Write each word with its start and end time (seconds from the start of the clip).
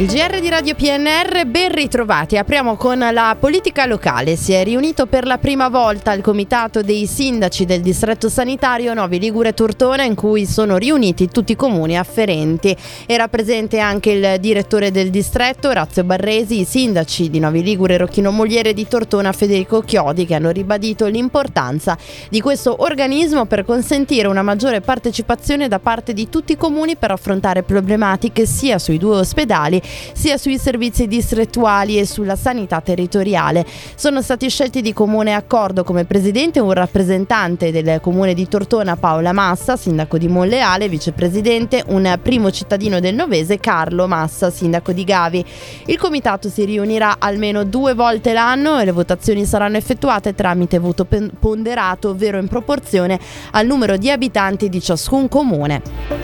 Il 0.00 0.06
GR 0.06 0.38
di 0.38 0.48
Radio 0.48 0.76
PNR, 0.76 1.44
ben 1.46 1.72
ritrovati. 1.72 2.36
Apriamo 2.36 2.76
con 2.76 3.00
la 3.00 3.36
politica 3.36 3.84
locale. 3.84 4.36
Si 4.36 4.52
è 4.52 4.62
riunito 4.62 5.06
per 5.06 5.26
la 5.26 5.38
prima 5.38 5.68
volta 5.68 6.12
il 6.12 6.22
comitato 6.22 6.82
dei 6.82 7.04
sindaci 7.04 7.64
del 7.64 7.80
distretto 7.80 8.28
sanitario 8.28 8.94
Novi 8.94 9.18
Ligure 9.18 9.54
Tortona 9.54 10.04
in 10.04 10.14
cui 10.14 10.46
sono 10.46 10.76
riuniti 10.76 11.26
tutti 11.26 11.50
i 11.50 11.56
comuni 11.56 11.98
afferenti. 11.98 12.76
Era 13.06 13.26
presente 13.26 13.80
anche 13.80 14.12
il 14.12 14.38
direttore 14.38 14.92
del 14.92 15.10
distretto 15.10 15.72
Razio 15.72 16.04
Barresi, 16.04 16.60
i 16.60 16.64
sindaci 16.64 17.28
di 17.28 17.40
Novi 17.40 17.64
Ligure 17.64 17.96
Rocchino 17.96 18.30
Mogliere 18.30 18.74
di 18.74 18.86
Tortona 18.86 19.32
Federico 19.32 19.80
Chiodi 19.80 20.26
che 20.26 20.36
hanno 20.36 20.50
ribadito 20.50 21.06
l'importanza 21.06 21.98
di 22.30 22.40
questo 22.40 22.84
organismo 22.84 23.46
per 23.46 23.64
consentire 23.64 24.28
una 24.28 24.42
maggiore 24.42 24.80
partecipazione 24.80 25.66
da 25.66 25.80
parte 25.80 26.12
di 26.12 26.28
tutti 26.28 26.52
i 26.52 26.56
comuni 26.56 26.94
per 26.94 27.10
affrontare 27.10 27.64
problematiche 27.64 28.46
sia 28.46 28.78
sui 28.78 28.96
due 28.96 29.16
ospedali 29.16 29.86
sia 30.12 30.36
sui 30.36 30.58
servizi 30.58 31.06
distrettuali 31.06 31.98
e 31.98 32.06
sulla 32.06 32.36
sanità 32.36 32.80
territoriale. 32.80 33.64
Sono 33.94 34.22
stati 34.22 34.48
scelti 34.48 34.80
di 34.80 34.92
comune 34.92 35.34
accordo 35.34 35.84
come 35.84 36.04
presidente 36.04 36.60
un 36.60 36.72
rappresentante 36.72 37.70
del 37.70 38.00
comune 38.00 38.34
di 38.34 38.48
Tortona 38.48 38.96
Paola 38.96 39.32
Massa, 39.32 39.76
sindaco 39.76 40.18
di 40.18 40.28
Monleale, 40.28 40.88
vicepresidente 40.88 41.84
un 41.88 42.18
primo 42.22 42.50
cittadino 42.50 43.00
del 43.00 43.14
Novese 43.14 43.58
Carlo 43.58 44.06
Massa, 44.06 44.50
sindaco 44.50 44.92
di 44.92 45.04
Gavi. 45.04 45.44
Il 45.86 45.98
comitato 45.98 46.48
si 46.48 46.64
riunirà 46.64 47.16
almeno 47.18 47.64
due 47.64 47.94
volte 47.94 48.32
l'anno 48.32 48.78
e 48.78 48.84
le 48.84 48.92
votazioni 48.92 49.44
saranno 49.44 49.76
effettuate 49.76 50.34
tramite 50.34 50.78
voto 50.78 51.06
ponderato, 51.38 52.10
ovvero 52.10 52.38
in 52.38 52.48
proporzione 52.48 53.18
al 53.52 53.66
numero 53.66 53.96
di 53.96 54.10
abitanti 54.10 54.68
di 54.68 54.80
ciascun 54.80 55.28
comune. 55.28 56.17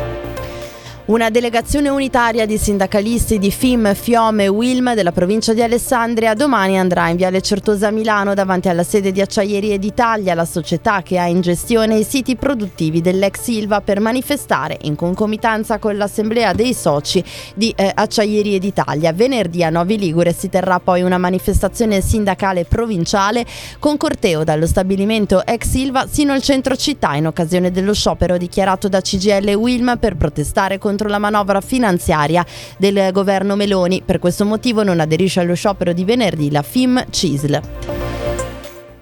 Una 1.06 1.28
delegazione 1.28 1.90
unitaria 1.90 2.46
di 2.46 2.56
sindacalisti 2.56 3.38
di 3.38 3.50
FIM, 3.50 3.94
Fiome 3.94 4.44
e 4.44 4.48
Wilm 4.48 4.94
della 4.94 5.12
provincia 5.12 5.52
di 5.52 5.60
Alessandria 5.60 6.32
domani 6.32 6.78
andrà 6.78 7.10
in 7.10 7.16
Viale 7.16 7.42
Certosa 7.42 7.88
a 7.88 7.90
Milano 7.90 8.32
davanti 8.32 8.70
alla 8.70 8.84
sede 8.84 9.12
di 9.12 9.20
Acciaierie 9.20 9.78
d'Italia, 9.78 10.32
la 10.32 10.46
società 10.46 11.02
che 11.02 11.18
ha 11.18 11.26
in 11.26 11.42
gestione 11.42 11.98
i 11.98 12.04
siti 12.04 12.36
produttivi 12.36 13.02
dell'ex 13.02 13.38
Silva 13.38 13.82
per 13.82 14.00
manifestare 14.00 14.78
in 14.84 14.94
concomitanza 14.94 15.76
con 15.78 15.94
l'assemblea 15.94 16.54
dei 16.54 16.72
soci 16.72 17.22
di 17.54 17.70
eh, 17.76 17.92
Acciaierie 17.94 18.58
d'Italia. 18.58 19.12
Venerdì 19.12 19.62
a 19.62 19.68
Novi 19.68 19.98
Ligure 19.98 20.32
si 20.32 20.48
terrà 20.48 20.80
poi 20.80 21.02
una 21.02 21.18
manifestazione 21.18 22.00
sindacale 22.00 22.64
provinciale 22.64 23.44
con 23.78 23.98
corteo 23.98 24.42
dallo 24.42 24.66
stabilimento 24.66 25.44
ex 25.44 25.68
Silva 25.68 26.06
sino 26.10 26.32
al 26.32 26.40
centro 26.40 26.74
città 26.76 27.14
in 27.14 27.26
occasione 27.26 27.70
dello 27.70 27.92
sciopero 27.92 28.38
dichiarato 28.38 28.88
da 28.88 29.02
CGL 29.02 29.48
e 29.48 29.54
Wilm 29.54 29.98
per 29.98 30.16
protestare 30.16 30.78
contro 30.78 30.92
contro 30.94 31.08
la 31.08 31.18
manovra 31.18 31.60
finanziaria 31.60 32.46
del 32.76 33.10
governo 33.10 33.56
Meloni. 33.56 34.02
Per 34.04 34.20
questo 34.20 34.44
motivo 34.44 34.84
non 34.84 35.00
aderisce 35.00 35.40
allo 35.40 35.54
sciopero 35.54 35.92
di 35.92 36.04
venerdì 36.04 36.52
la 36.52 36.62
FIM 36.62 37.04
CISL. 37.10 37.93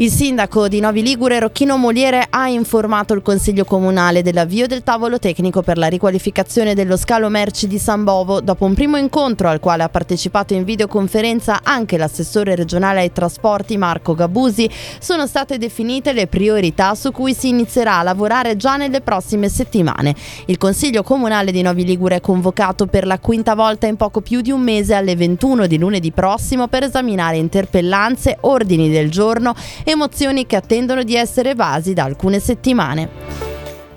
Il 0.02 0.10
sindaco 0.10 0.66
di 0.66 0.80
Novi 0.80 1.00
Ligure, 1.00 1.38
Rocchino 1.38 1.76
Moliere, 1.76 2.26
ha 2.28 2.48
informato 2.48 3.14
il 3.14 3.22
Consiglio 3.22 3.64
Comunale 3.64 4.22
dell'avvio 4.22 4.66
del 4.66 4.82
tavolo 4.82 5.20
tecnico 5.20 5.62
per 5.62 5.78
la 5.78 5.86
riqualificazione 5.86 6.74
dello 6.74 6.96
scalo 6.96 7.28
merci 7.28 7.68
di 7.68 7.78
San 7.78 8.02
Bovo. 8.02 8.40
Dopo 8.40 8.64
un 8.64 8.74
primo 8.74 8.96
incontro 8.96 9.48
al 9.48 9.60
quale 9.60 9.84
ha 9.84 9.88
partecipato 9.88 10.54
in 10.54 10.64
videoconferenza 10.64 11.60
anche 11.62 11.98
l'assessore 11.98 12.56
regionale 12.56 12.98
ai 12.98 13.12
trasporti 13.12 13.76
Marco 13.76 14.14
Gabusi, 14.14 14.68
sono 14.98 15.28
state 15.28 15.56
definite 15.56 16.12
le 16.12 16.26
priorità 16.26 16.96
su 16.96 17.12
cui 17.12 17.32
si 17.32 17.50
inizierà 17.50 17.98
a 17.98 18.02
lavorare 18.02 18.56
già 18.56 18.76
nelle 18.76 19.02
prossime 19.02 19.48
settimane. 19.48 20.16
Il 20.46 20.58
Consiglio 20.58 21.04
Comunale 21.04 21.52
di 21.52 21.62
Novi 21.62 21.84
Ligure 21.84 22.16
è 22.16 22.20
convocato 22.20 22.86
per 22.86 23.06
la 23.06 23.20
quinta 23.20 23.54
volta 23.54 23.86
in 23.86 23.94
poco 23.94 24.20
più 24.20 24.40
di 24.40 24.50
un 24.50 24.62
mese 24.62 24.94
alle 24.94 25.14
21 25.14 25.68
di 25.68 25.78
lunedì 25.78 26.10
prossimo 26.10 26.66
per 26.66 26.82
esaminare 26.82 27.36
interpellanze, 27.36 28.38
ordini 28.40 28.90
del 28.90 29.08
giorno 29.08 29.54
e 29.84 29.90
emozioni 29.92 30.46
che 30.46 30.56
attendono 30.56 31.02
di 31.02 31.14
essere 31.14 31.50
evasi 31.50 31.92
da 31.92 32.04
alcune 32.04 32.40
settimane. 32.40 33.51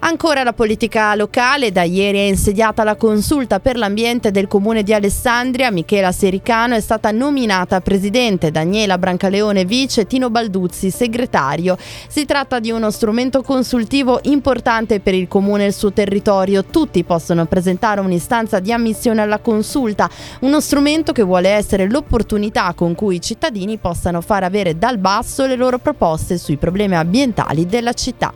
Ancora 0.08 0.44
la 0.44 0.54
politica 0.54 1.16
locale, 1.16 1.72
da 1.72 1.82
ieri 1.82 2.20
è 2.20 2.28
insediata 2.28 2.84
la 2.84 2.96
consulta 2.96 3.60
per 3.60 3.76
l'ambiente 3.76 4.30
del 4.30 4.48
comune 4.48 4.84
di 4.84 4.94
Alessandria, 4.94 5.72
Michela 5.72 6.12
Sericano 6.12 6.76
è 6.76 6.80
stata 6.80 7.10
nominata 7.10 7.82
presidente, 7.82 8.52
Daniela 8.52 9.00
Brancaleone 9.00 9.66
vice, 9.66 10.06
Tino 10.06 10.30
Balduzzi 10.30 10.92
segretario. 10.92 11.76
Si 12.08 12.24
tratta 12.26 12.60
di 12.60 12.70
uno 12.70 12.92
strumento 12.92 13.42
consultivo 13.42 14.20
importante 14.26 15.00
per 15.00 15.16
il 15.16 15.28
comune 15.28 15.64
e 15.64 15.68
il 15.70 15.74
suo 15.74 15.92
territorio, 15.92 16.66
tutti 16.66 17.04
possono 17.04 17.48
presentare 17.48 18.00
un'istanza 18.00 18.60
di 18.60 18.72
ammissione 18.72 19.24
alla 19.24 19.40
consulta, 19.40 20.08
uno 20.42 20.62
strumento 20.62 21.14
che 21.14 21.24
vuole 21.24 21.50
essere 21.50 21.90
l'opportunità 21.90 22.72
con 22.76 22.94
cui 22.94 23.16
i 23.16 23.22
cittadini 23.22 23.80
possano 23.80 24.22
far 24.22 24.44
avere 24.44 24.78
dal 24.78 25.00
basso 25.00 25.48
le 25.48 25.56
loro 25.56 25.80
proposte 25.80 26.38
sui 26.38 26.58
problemi 26.58 26.96
ambientali 26.96 27.66
della 27.66 27.94
città. 27.94 28.32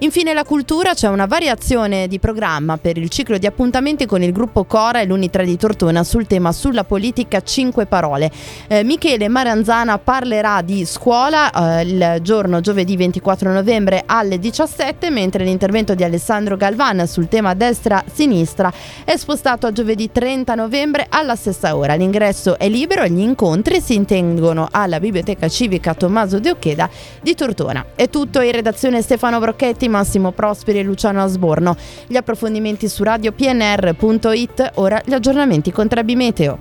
Infine 0.00 0.34
la 0.34 0.44
cultura, 0.44 0.92
c'è 0.92 1.08
una 1.08 1.24
variazione 1.24 2.06
di 2.06 2.18
programma 2.18 2.76
per 2.76 2.98
il 2.98 3.08
ciclo 3.08 3.38
di 3.38 3.46
appuntamenti 3.46 4.04
con 4.04 4.22
il 4.22 4.30
gruppo 4.30 4.64
Cora 4.64 5.00
e 5.00 5.06
l'Uni3 5.06 5.44
di 5.44 5.56
Tortona 5.56 6.04
sul 6.04 6.26
tema 6.26 6.52
sulla 6.52 6.84
politica 6.84 7.40
5 7.40 7.86
parole. 7.86 8.30
Eh, 8.68 8.84
Michele 8.84 9.28
Maranzana 9.28 9.96
parlerà 9.96 10.60
di 10.60 10.84
scuola 10.84 11.50
eh, 11.50 11.82
il 11.84 12.18
giorno 12.20 12.60
giovedì 12.60 12.94
24 12.94 13.50
novembre 13.50 14.02
alle 14.04 14.38
17, 14.38 15.08
mentre 15.08 15.44
l'intervento 15.44 15.94
di 15.94 16.04
Alessandro 16.04 16.58
Galvan 16.58 17.06
sul 17.06 17.28
tema 17.28 17.54
destra-sinistra 17.54 18.70
è 19.02 19.16
spostato 19.16 19.66
a 19.66 19.72
giovedì 19.72 20.12
30 20.12 20.54
novembre 20.54 21.06
alla 21.08 21.36
stessa 21.36 21.74
ora. 21.74 21.94
L'ingresso 21.94 22.58
è 22.58 22.68
libero 22.68 23.02
e 23.02 23.10
gli 23.10 23.20
incontri 23.20 23.80
si 23.80 23.94
intengono 23.94 24.68
alla 24.70 25.00
Biblioteca 25.00 25.48
Civica 25.48 25.94
Tommaso 25.94 26.38
De 26.38 26.50
Occheda 26.50 26.90
di 27.22 27.34
Tortona. 27.34 27.86
È 27.94 28.10
tutto 28.10 28.42
in 28.42 28.52
redazione 28.52 29.00
Stefano 29.00 29.38
Brocchetti 29.38 29.84
Massimo 29.88 30.32
Prosperi 30.32 30.78
e 30.78 30.82
Luciano 30.82 31.22
Asborno. 31.22 31.76
Gli 32.06 32.16
approfondimenti 32.16 32.88
su 32.88 33.02
radiopnr.it, 33.02 34.72
ora 34.74 35.00
gli 35.04 35.12
aggiornamenti 35.12 35.72
con 35.72 35.88
Trebi 35.88 36.16
Meteo. 36.16 36.58